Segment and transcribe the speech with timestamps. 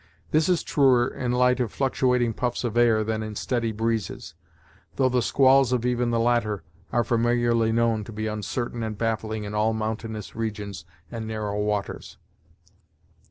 [0.31, 4.33] This is truer in light fluctuating puffs of air than in steady breezes;
[4.95, 9.43] though the squalls of even the latter are familiarly known to be uncertain and baffling
[9.43, 12.17] in all mountainous regions and narrow waters.